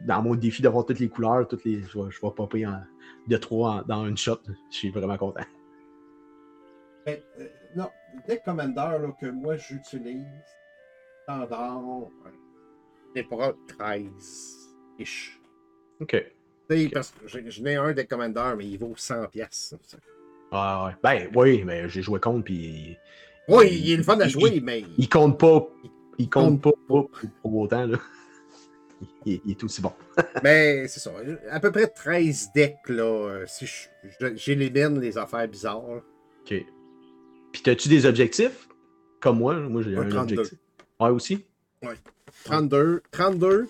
[0.06, 2.82] dans mon défi d'avoir toutes les couleurs, toutes les, je vais, je vais popper en-
[3.26, 4.38] de trois en- dans une shot.
[4.70, 5.44] Je suis vraiment content.
[7.04, 7.90] Ben, euh, non,
[8.44, 10.26] Commander là, que moi j'utilise,
[11.22, 11.82] standard,
[13.28, 15.38] pas 13-ish.
[16.00, 16.24] OK.
[16.92, 19.28] Parce que je n'ai un deck Commander, mais il vaut 100$.
[19.30, 19.96] piastres, ça.
[20.52, 20.94] Ouais.
[21.02, 22.96] Ben, oui, mais j'ai joué contre, puis.
[23.48, 24.84] Oui, il est le fun à jouer, il- mais.
[24.98, 25.66] Il compte pas.
[26.18, 27.10] Il compte pas compte
[27.42, 27.98] pour, autant, là.
[29.24, 29.92] Il, il est aussi bon.
[30.42, 31.12] Mais c'est ça.
[31.50, 33.04] À peu près 13 decks, là.
[33.04, 33.64] euh, Si
[34.34, 35.86] j'élimine les affaires bizarres.
[35.86, 36.00] là.
[36.40, 36.64] OK.
[37.52, 38.68] Puis, t'as-tu des objectifs?
[39.20, 40.34] Comme moi, moi j'ai un 32.
[40.40, 40.58] objectif.
[40.98, 41.46] Ouais, aussi?
[42.44, 43.02] 32.
[43.10, 43.66] 32.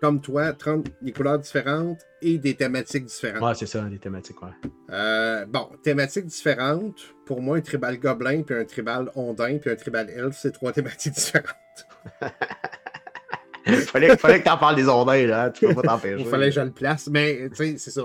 [0.00, 3.42] Comme toi, 30, des couleurs différentes et des thématiques différentes.
[3.42, 4.50] Ouais, c'est ça, les thématiques, ouais.
[4.92, 7.00] Euh, bon, thématiques différentes.
[7.26, 10.70] Pour moi, un tribal gobelin, puis un tribal ondin, puis un tribal elfe, c'est trois
[10.72, 11.48] thématiques différentes.
[13.86, 15.50] fallait, fallait que t'en parles des ondins, là.
[15.50, 16.20] Tu peux pas t'empêcher.
[16.20, 18.02] Il fallait que je le place, mais tu sais, c'est ça.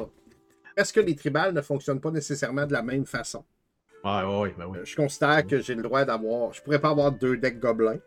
[0.76, 3.46] Est-ce que les tribales ne fonctionnent pas nécessairement de la même façon?
[4.04, 4.80] Ouais, ouais, ouais, ben oui.
[4.80, 6.54] Euh, Je considère que j'ai le droit d'avoir.
[6.54, 8.00] Je pourrais pas avoir deux decks gobelins,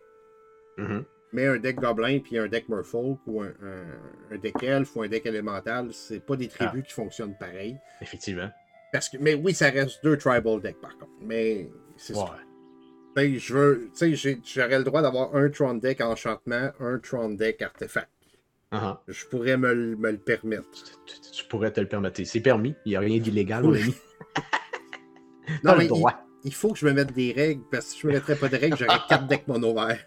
[0.77, 1.05] Mhm.
[1.33, 5.03] Mais un deck gobelin puis un deck merfolk ou un, un- un deck elfe ou
[5.03, 7.77] un deck élémental, c'est pas des tribus qui fonctionnent pareil.
[8.01, 8.51] Effectivement.
[8.93, 11.11] Parce que, mais oui, ça reste deux tribal decks par contre.
[11.21, 12.21] Mais c'est Ouais.
[12.27, 12.37] ça.
[13.25, 13.91] Je veux.
[13.99, 18.09] Tu sais, j'aurais le droit d'avoir un Tron deck enchantement, un Tron deck artefact.
[18.73, 18.99] Uh-huh.
[19.09, 20.65] Je pourrais me, le- me le permettre.
[21.33, 22.21] tu, pourrais te le permettre.
[22.25, 22.75] C'est permis.
[22.85, 23.95] Il n'y a rien d'illégal, mon ami.
[25.65, 26.15] Non, mais droit.
[26.45, 28.49] Il faut que je me mette des règles, parce que si je me mettrais pas
[28.49, 30.05] de règles, j'aurais quatre decks mono verts.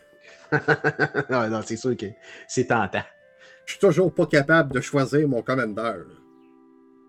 [1.30, 2.06] non, non, c'est sûr que
[2.48, 3.04] c'est tentant.
[3.66, 5.94] Je suis toujours pas capable de choisir mon commander.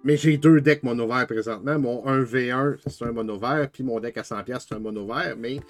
[0.05, 1.79] Mais j'ai deux decks mono verts présentement.
[1.79, 5.35] Mon 1v1, c'est un mono vert, puis mon deck à 100$, c'est un mono vert.
[5.39, 5.61] Mais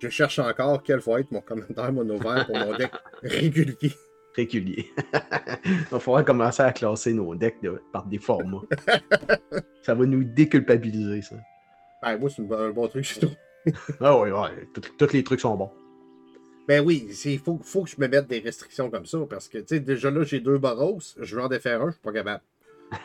[0.00, 3.92] je cherche encore quel va être mon commander mono vert pour mon deck régulier.
[4.36, 4.86] Régulier.
[5.64, 8.62] Il va falloir commencer à classer nos decks de- par des formats.
[9.82, 11.36] ça va nous déculpabiliser, ça.
[12.02, 13.34] Ben, moi, c'est un bon truc, je trouve.
[14.00, 14.68] Ah oui, ouais.
[14.72, 15.70] tout- Tous les trucs sont bons.
[16.70, 19.58] Ben oui, il faut, faut que je me mette des restrictions comme ça, parce que,
[19.58, 22.12] tu sais, déjà là, j'ai deux Boros, je veux en défaire un, je suis pas
[22.12, 22.44] capable.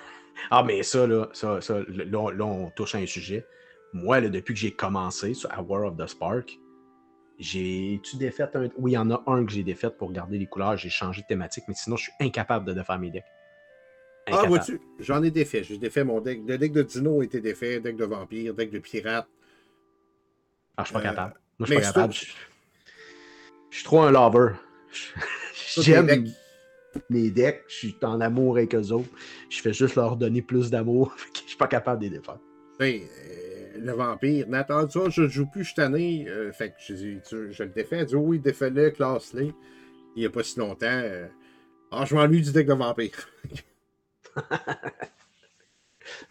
[0.51, 3.43] Ah, mais ça, là, ça, ça, là, on- là, on touche à un sujet.
[3.91, 6.59] Moi, là, depuis que j'ai commencé sur à War of the Spark,
[7.39, 8.69] j'ai-tu défait un.
[8.77, 10.77] Oui, il y en a un que j'ai défait pour garder les couleurs.
[10.77, 13.23] J'ai changé de thématique, mais sinon, je suis incapable de défaire mes decks.
[14.27, 15.63] Ah, vois-tu, j'en ai défait.
[15.63, 16.41] J'ai défait mon deck.
[16.47, 19.27] Le deck de Dino a été défait, deck de vampire, deck de pirate.
[20.77, 21.33] Ah, je suis pas Euh, capable.
[21.57, 22.13] Moi, je suis pas capable.
[23.75, 24.53] Je suis trop un lover.
[25.81, 26.29] J'aime
[27.09, 27.65] mes decks.
[27.67, 29.09] Je suis en amour avec eux autres.
[29.49, 31.13] Je fais juste leur donner plus d'amour.
[31.17, 32.39] Fait Je suis pas capable de les défendre.
[32.79, 36.25] Ben, euh, le vampire, Nathan, tu vois, je ne joue plus, je suis tanné.
[36.29, 37.99] euh, fait que je, dis, tu- je le défais.
[37.99, 39.47] Il dit, oui, défais-le, classe-le.
[40.15, 40.85] Il n'y a pas si longtemps.
[40.87, 41.27] euh,
[41.91, 43.27] ah, je m'ennuie du deck de vampire.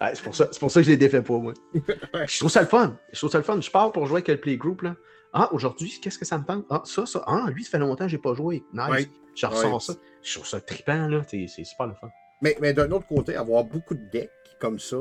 [0.01, 1.53] Ouais, c'est pour, ça- c'est pour ça que je les défais pas, moi.
[1.75, 2.97] je trouve ça le fun.
[3.13, 3.61] Je trouve ça le fun.
[3.61, 4.83] Je pars pour jouer avec le playgroup.
[4.83, 4.95] Là.
[5.37, 6.65] Ah, aujourd'hui, qu'est-ce que ça me tente?
[6.71, 7.23] Ah, ça, ça.
[7.27, 8.63] Ah, lui, ça fait longtemps que j'ai pas joué.
[8.73, 8.89] Nice.
[8.89, 9.09] Ouais.
[9.35, 9.81] Je ressens Ouais.
[9.81, 9.95] ça.
[10.23, 11.23] Je trouve ça trippant, là.
[11.29, 12.09] C'est c'est super le fun.
[12.41, 14.99] Mais, mais d'un autre côté, avoir beaucoup de decks comme ça,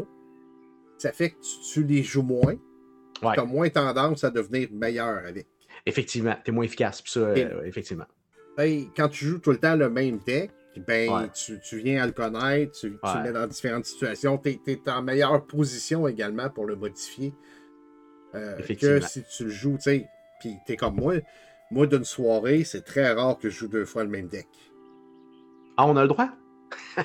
[0.97, 2.55] ça fait que tu, tu les joues moins.
[3.21, 3.33] Ouais.
[3.35, 5.47] Tu as moins tendance à devenir meilleur avec.
[5.85, 7.01] Effectivement, t'es moins efficace.
[7.01, 8.05] Puis ça, euh, effectivement.
[8.57, 10.51] Hey, quand tu joues tout le temps le même deck,
[10.87, 11.29] ben, Ouais.
[11.33, 14.37] tu, tu viens à le connaître, tu, tu le mets dans différentes situations.
[14.39, 17.33] Tu es, en meilleure position également pour le modifier.
[18.35, 20.07] euh, que si tu le joues, tu sais,
[20.43, 21.15] puis tu es comme moi.
[21.71, 24.47] Moi, d'une soirée, c'est très rare que je joue deux fois le même deck.
[25.77, 26.29] Ah, on a le droit?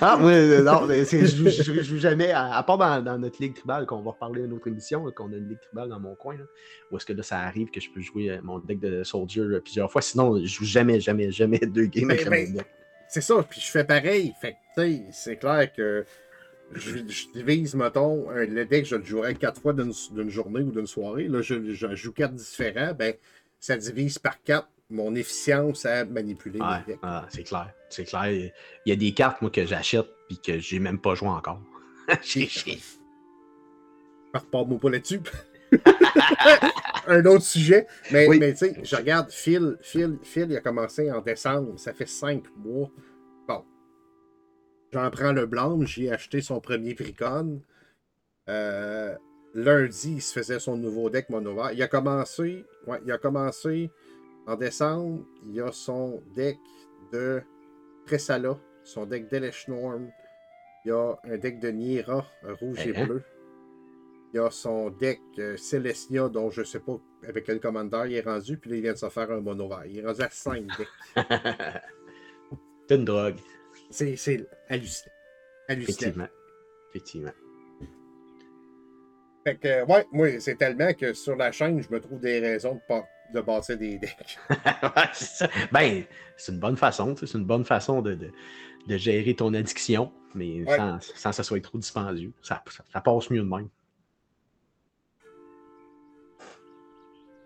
[0.00, 3.02] ah, moi, euh, non, je, joue- je joue- je joue jamais, à, à part dans,
[3.02, 5.60] dans notre ligue tribale, qu'on va reparler à une autre émission, qu'on a une ligue
[5.60, 6.44] tribale dans mon coin, là,
[6.90, 9.42] où est-ce que là, ça arrive que je peux jouer euh, mon deck de soldier
[9.42, 10.02] euh, plusieurs fois.
[10.02, 12.66] Sinon, je joue jamais, jamais, jamais deux games Mais- avec le mais- même deck.
[13.08, 14.32] C'est ça, puis je fais pareil.
[14.40, 16.04] Fait que, tu sais, c'est clair que
[16.74, 19.92] je, je divise, mettons, le deck, je le jouerais quatre fois d'une
[20.30, 21.28] journée ou d'une soirée.
[21.28, 23.14] Là, je, je joue quatre différents, ben,
[23.60, 27.72] ça divise par quatre mon efficience à manipuler Ouais, ah, c'est clair.
[27.88, 28.26] C'est clair.
[28.30, 28.52] Il
[28.86, 31.60] y a des cartes, moi, que j'achète puis que j'ai même pas joué encore.
[32.22, 32.78] J'ai- j'ai-
[34.34, 35.20] Repars-moi pas là-dessus.
[37.06, 37.86] Un autre sujet.
[38.10, 38.38] Mais, Oui.
[38.38, 41.78] mais tu sais, je regarde Phil, Phil, Phil, il a commencé en décembre.
[41.78, 42.90] Ça fait cinq mois.
[44.92, 45.80] J'en prends le blanc.
[45.84, 47.62] J'ai acheté son premier Pricon.
[48.48, 49.14] Euh,
[49.54, 51.72] lundi, il se faisait son nouveau deck Monova.
[51.72, 52.64] Il a commencé.
[52.86, 53.90] Ouais, il a commencé
[54.46, 55.24] en décembre.
[55.46, 56.58] Il a son deck
[57.12, 57.42] de
[58.06, 60.10] Pressala, son deck d'Eleshnorm.
[60.84, 62.26] Il y a un deck de Nira,
[62.60, 63.06] rouge et Hein?
[63.06, 63.22] bleu.
[64.34, 68.06] Il y a son deck euh, Celestia, dont je ne sais pas avec quel commandeur
[68.06, 68.56] il est rendu.
[68.58, 69.84] Puis là, il vient de se faire un mono vert.
[69.86, 71.22] Il est rendu à 5 decks.
[72.88, 73.36] c'est une drogue,
[73.92, 75.10] C'est hallucinant.
[75.68, 75.92] Hallucinant.
[75.92, 76.28] effectivement.
[76.90, 77.32] Effectivement.
[79.44, 82.38] Fait que, euh, ouais, moi, c'est tellement que sur la chaîne, je me trouve des
[82.40, 84.38] raisons de, pas, de bâtir des decks.
[84.50, 86.04] Ouais, ben,
[86.36, 88.30] c'est une bonne façon, c'est une bonne façon de, de,
[88.86, 90.76] de gérer ton addiction, mais Ouais.
[90.76, 92.32] sans, sans que ça soit trop dispendieux.
[92.42, 93.68] Ça, ça, ça passe mieux de même.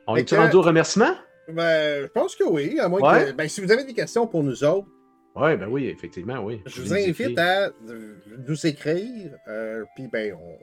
[0.07, 1.15] On est-tu rendu au remerciement?
[1.49, 2.79] Ben, je pense que oui.
[2.79, 3.27] À moins Ouais.
[3.27, 3.33] que.
[3.33, 4.89] Ben, si vous avez des questions pour nous autres,
[5.37, 6.63] Oui, ben oui, effectivement, oui.
[6.67, 7.71] je vous invite à
[8.49, 9.33] nous écrire.
[9.49, 10.59] euh, Puis, ben, on-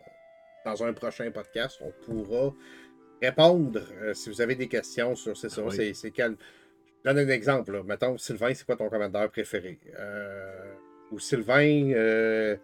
[0.66, 2.54] dans un prochain podcast, on pourra
[3.22, 5.62] répondre euh, si vous avez des questions sur c'est ça.
[5.64, 5.94] Ah oui.
[5.94, 6.36] c'est- quel.
[7.06, 7.74] Je donne un exemple.
[7.74, 7.84] Là.
[7.84, 9.78] Mettons, Sylvain, c'est quoi ton commandeur préféré?
[10.00, 10.74] Euh,
[11.12, 12.56] ou Sylvain, euh,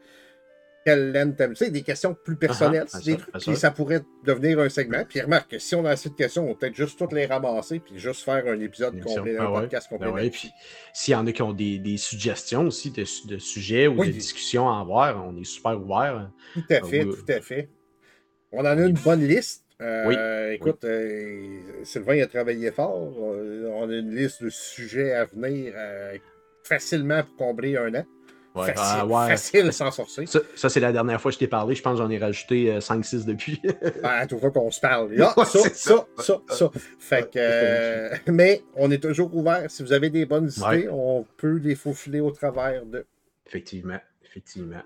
[0.86, 1.52] quelle laine t'aimes?
[1.54, 2.86] Tu sais, des questions plus personnelles.
[2.94, 3.72] Ah, ah, des ça, trucs, ah, puis ça.
[3.72, 5.04] pourrait devenir un segment.
[5.08, 7.26] Puis remarque que si on a assez de questions, on peut peut-être juste toutes les
[7.26, 9.62] ramasser, puis juste faire un épisode complet, un Ah ouais.
[9.62, 10.10] podcast complet.
[10.10, 10.48] Ouais, là-dessus.
[10.48, 10.52] puis
[10.94, 14.08] s'il y en a qui ont des, des suggestions aussi de, de sujets ou Oui.
[14.08, 16.32] de discussions à avoir, on est super ouvert.
[16.54, 17.16] Tout à Ah fait, oui.
[17.16, 17.70] tout à fait.
[18.52, 19.64] On en a une bonne liste.
[19.82, 23.14] Euh, Écoute, euh, Sylvain a travaillé fort.
[23.18, 26.18] Euh, on a une liste de sujets à venir euh,
[26.64, 28.04] facilement pour combler un an.
[28.56, 29.28] Ouais, facile, ah, ouais.
[29.30, 30.26] facile sans sorcer.
[30.26, 31.76] Ça, ça, c'est la dernière fois que je t'ai parlé.
[31.76, 33.62] Je pense que j'en ai rajouté euh, 5-6 depuis.
[33.64, 35.14] Ben, à toute fois qu'on se parle.
[35.20, 36.08] Ah, Ouais, ça, ça, ça.
[36.18, 36.72] ça, ça.
[36.98, 39.70] Fait que, euh, mais on est toujours ouvert.
[39.70, 43.06] Si vous avez des bonnes idées, on peut les faufiler au travers de.
[43.46, 44.82] effectivement, effectivement.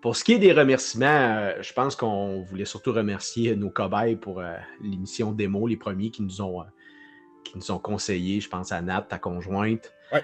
[0.00, 4.16] Pour ce qui est des remerciements, euh, je pense qu'on voulait surtout remercier nos cobayes
[4.16, 6.64] pour euh, l'émission démo, les premiers qui nous ont, euh,
[7.42, 8.40] qui nous ont conseillé.
[8.40, 10.22] Je pense à Nat, ta conjointe, Ouais.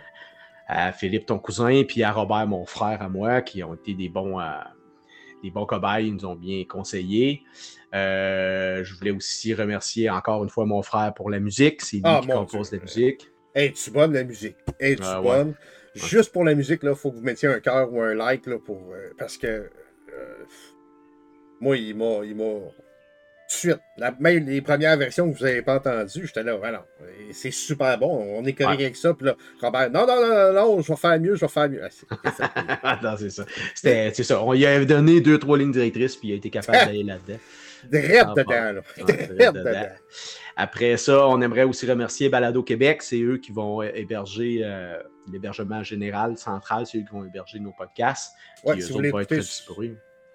[0.73, 4.09] À Philippe, ton cousin, puis à Robert, mon frère, à moi, qui ont été des
[4.09, 4.45] bons, euh,
[5.43, 7.43] des bons cobayes, ils nous ont bien conseillés.
[7.95, 11.83] Euh, je voulais aussi remercier encore une fois mon frère pour la musique.
[11.83, 12.79] C'est lui Ah, qui compose Dieu.
[12.79, 13.29] la musique.
[13.55, 14.57] Es-tu bonne la musique?
[14.79, 15.27] Es-tu Ah, ouais.
[15.27, 15.55] bonne?
[15.97, 18.59] Juste pour la musique, il faut que vous mettiez un cœur ou un like là,
[18.65, 19.69] pour, euh, parce que
[21.61, 22.21] moi, il m'a.
[23.53, 26.87] Suite, la, même les premières versions que vous n'avez pas entendues, j'étais là, voilà,
[27.33, 28.09] c'est super bon,
[28.39, 28.85] on est correct Ouais.
[28.85, 29.15] avec ça.
[29.15, 31.69] Puis là, Robert, non, non, non, non, non, je vais faire mieux, je vais faire
[31.69, 31.83] mieux.
[31.85, 32.99] Ah, c'est- ça.
[33.03, 33.45] non, c'est ça.
[33.75, 34.43] C'était, c'est ça.
[34.43, 37.39] On lui avait donné deux, trois lignes directrices, puis il a été capable d'aller là-dedans.
[37.91, 38.81] Drette Ah, dedans, là.
[38.99, 39.53] Drette dedans.
[39.53, 39.87] dedans.
[40.57, 43.03] Après ça, on aimerait aussi remercier Balado Québec.
[43.03, 44.99] C'est eux qui vont euh, héberger euh,
[45.33, 46.85] l'hébergement général, central.
[46.87, 48.35] C'est eux qui vont héberger nos podcasts.
[48.65, 49.41] Ouais, si vous voulez écouter.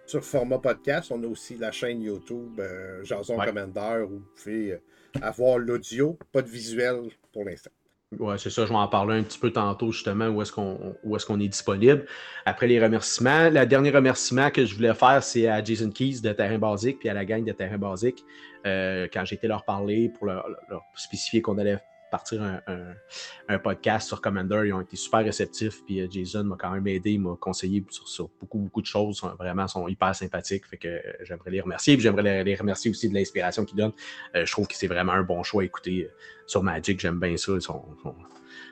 [0.05, 3.45] Sur format podcast, on a aussi la chaîne YouTube euh, Jason Ouais.
[3.45, 4.79] Commander où vous pouvez euh,
[5.21, 7.71] avoir l'audio, pas de visuel pour l'instant.
[8.19, 8.65] Ouais, c'est ça.
[8.65, 11.39] Je vais en parler un petit peu tantôt, justement, où est-ce qu'on où est-ce qu'on
[11.39, 12.05] est disponible.
[12.45, 16.31] Après les remerciements, le dernier remerciement que je voulais faire, c'est à Jason Keys de
[16.31, 18.23] Terrain Basique, puis à la gang de Terrain Basique.
[18.65, 21.79] Euh, quand j'ai été leur parler pour leur, leur spécifier qu'on allait
[22.15, 22.41] partir
[23.47, 25.83] un, podcast sur Commander, ils ont été super réceptifs.
[25.85, 29.21] Puis euh, Jason m'a quand même aidé, m'a conseillé sur, sur beaucoup, beaucoup de choses.
[29.37, 30.65] Vraiment, ils sont hyper sympathiques.
[30.65, 31.95] Fait que euh, j'aimerais les remercier.
[31.95, 33.93] Puis j'aimerais les, remercier aussi de l'inspiration qu'ils donnent.
[34.35, 36.09] Euh, je trouve que c'est vraiment un bon choix à écouter
[36.47, 36.99] sur Magic.
[36.99, 37.51] J'aime bien ça.
[37.53, 37.83] Ils sont-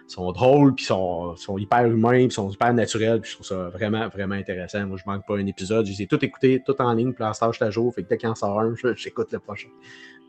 [0.08, 3.70] sont drôles, puis sont, sont hyper humains, puis sont hyper naturels, puis je trouve ça
[3.70, 4.86] vraiment, vraiment intéressant.
[4.86, 5.86] Moi, je manque pas un épisode.
[5.86, 7.94] Je les ai tout écoutés, tout en ligne, puis en stage à jour.
[7.94, 9.70] Fait que dès qu'il en sort un, j'écoute le prochain.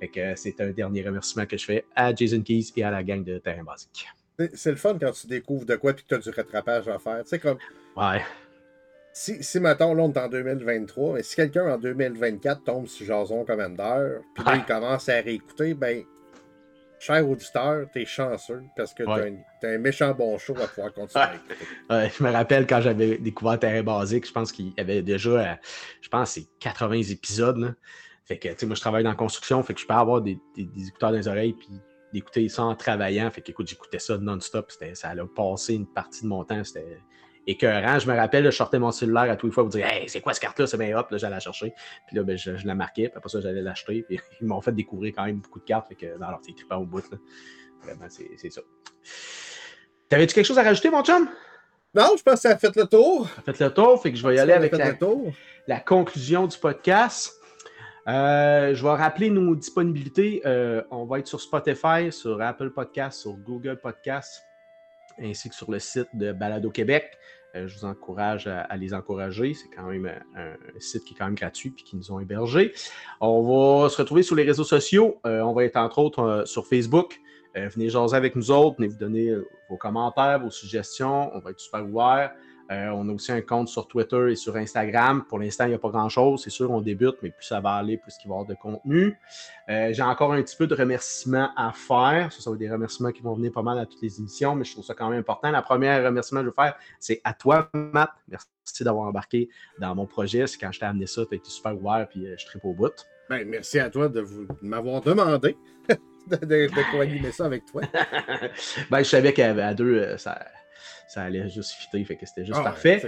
[0.00, 2.90] Fait que euh, c'est un dernier remerciement que je fais à Jason Keys et à
[2.90, 4.06] la gang de Terrain Basique.
[4.54, 6.98] C'est- le fun quand tu découvres de quoi et que tu as du rattrapage à
[6.98, 7.22] faire.
[7.22, 7.58] Tu sais, comme
[7.96, 8.20] Ouais.
[9.12, 13.06] si, si mettons, là, on est en 2023, mais si quelqu'un en 2024 tombe sur
[13.06, 14.58] Jason Commander, puis là, Ouais.
[14.58, 16.02] il commence à réécouter, ben,
[17.04, 19.30] cher auditeur, t'es chanceux parce que t'as Ouais.
[19.30, 21.24] un, t'as un méchant bon show à pouvoir continuer
[21.90, 25.54] je me rappelle quand j'avais découvert Terrain Basique, je pense qu'il y avait déjà, euh,
[26.00, 27.58] je pense, c'est 80 épisodes.
[27.58, 27.74] Là.
[28.24, 30.22] Fait que, tu sais, moi, je travaille dans la construction, fait que je peux avoir
[30.22, 31.68] des, des- des écouteurs dans les oreilles, puis
[32.12, 33.30] d'écouter ça en travaillant.
[33.30, 34.70] Fait que, écoute, j'écoutais ça non-stop.
[34.70, 36.62] C'était- Ça allait passer une partie de mon temps.
[36.64, 36.98] C'était
[37.46, 37.98] écœurant.
[37.98, 40.20] Je me rappelle, je sortais mon cellulaire à tous les fois pour dire Hey, c'est
[40.20, 40.66] quoi cette carte-là?
[40.66, 41.72] C'est bien hop, là, j'allais la chercher.
[42.06, 44.04] Puis là, ben, je, je la marquais, puis après ça, j'allais l'acheter.
[44.08, 45.88] Puis ils m'ont fait découvrir quand même beaucoup de cartes.
[45.88, 47.10] Fait que, non, alors, c'est trippant au bout.
[47.10, 47.18] Là.
[47.82, 48.60] Vraiment, c'est ça.
[50.08, 51.28] T'avais-tu quelque chose à rajouter, mon chum?
[51.94, 53.28] Non, je pense que ça a fait le tour.
[53.44, 54.92] Ça a fait le tour, fait que je vais y aller avec la,
[55.68, 57.32] la, conclusion du podcast.
[58.08, 60.42] Euh, je vais rappeler nos disponibilités.
[60.44, 64.42] Euh, on va être sur Spotify, sur Apple Podcasts, sur Google Podcasts,
[65.20, 67.18] ainsi que sur le site de Balado Québec.
[67.54, 69.54] Euh, je vous encourage à, les encourager.
[69.54, 72.72] C'est quand même un, site qui est quand même gratuit et qui nous ont hébergés.
[73.20, 75.20] On va se retrouver sur les réseaux sociaux.
[75.24, 77.20] on va être entre autres sur Facebook.
[77.54, 79.32] venez jaser avec nous autres, venez vous donner
[79.70, 81.30] vos commentaires, vos suggestions.
[81.34, 82.32] On va être super ouverts.
[82.70, 85.24] Euh, on a aussi un compte sur Twitter et sur Instagram.
[85.28, 86.42] Pour l'instant, il n'y a pas grand-chose.
[86.42, 88.54] C'est sûr, on débute, mais plus ça va aller, plus il va y avoir de
[88.54, 89.18] contenu.
[89.68, 92.32] Euh, j'ai encore un petit peu de remerciements à faire.
[92.32, 94.54] Ça, ça va être des remerciements qui vont venir pas mal à toutes les émissions,
[94.54, 95.50] mais je trouve ça quand même important.
[95.50, 98.10] La première remerciement que je veux faire, c'est à toi, Matt.
[98.28, 100.46] Merci d'avoir embarqué dans mon projet.
[100.46, 102.64] C'est quand je t'ai amené ça, tu as été super ouvert puis euh, je tripe
[102.64, 102.92] au bout.
[103.28, 104.24] Ben, merci à toi de,
[104.62, 105.56] m'avoir demandé
[106.28, 107.82] de, de, ça avec toi.
[108.90, 110.38] ben, je savais qu'à deux, ça
[111.06, 113.02] ça allait juste fitter, fait que c'était juste ah parfait.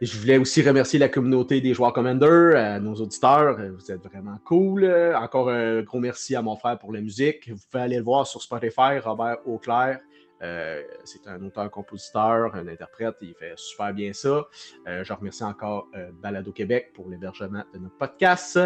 [0.00, 3.58] je voulais aussi remercier la communauté des joueurs Commander, euh, nos auditeurs.
[3.58, 4.84] Euh, vous êtes vraiment cool.
[5.16, 7.50] Encore un gros merci à mon frère pour la musique.
[7.50, 10.00] Vous pouvez aller le voir sur Spotify, Robert Auclair.
[10.42, 14.44] Euh, c'est un auteur-compositeur, un interprète, il fait super bien ça.
[14.84, 15.88] je remercie encore
[16.22, 18.58] Balado Québec pour l'hébergement de notre podcast.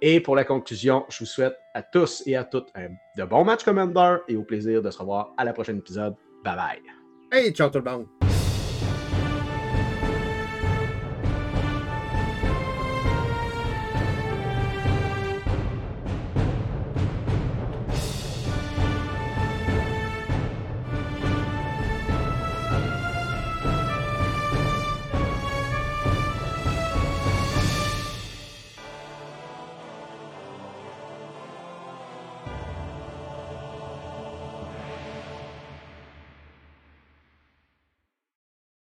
[0.00, 3.44] Et pour la conclusion, je vous souhaite à tous et à toutes un, de bons
[3.44, 6.14] matchs Commander et au plaisir de se revoir à la prochaine épisode.
[6.44, 6.97] Bye bye.
[7.30, 8.17] Hey, ciao tout le monde!